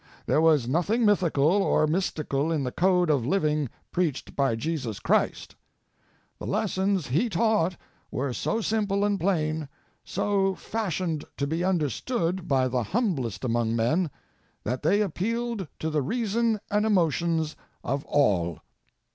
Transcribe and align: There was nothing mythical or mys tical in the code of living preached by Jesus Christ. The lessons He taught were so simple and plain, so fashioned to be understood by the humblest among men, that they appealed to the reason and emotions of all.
There 0.25 0.41
was 0.41 0.67
nothing 0.67 1.05
mythical 1.05 1.45
or 1.45 1.85
mys 1.85 2.09
tical 2.11 2.51
in 2.51 2.63
the 2.63 2.71
code 2.71 3.11
of 3.11 3.23
living 3.23 3.69
preached 3.91 4.35
by 4.35 4.55
Jesus 4.55 4.99
Christ. 4.99 5.55
The 6.39 6.47
lessons 6.47 7.09
He 7.09 7.29
taught 7.29 7.77
were 8.09 8.33
so 8.33 8.61
simple 8.61 9.05
and 9.05 9.19
plain, 9.19 9.69
so 10.03 10.55
fashioned 10.55 11.25
to 11.37 11.45
be 11.45 11.63
understood 11.63 12.47
by 12.47 12.67
the 12.67 12.81
humblest 12.81 13.43
among 13.43 13.75
men, 13.75 14.09
that 14.63 14.81
they 14.81 15.01
appealed 15.01 15.67
to 15.77 15.91
the 15.91 16.01
reason 16.01 16.59
and 16.71 16.83
emotions 16.83 17.55
of 17.83 18.03
all. 18.05 18.61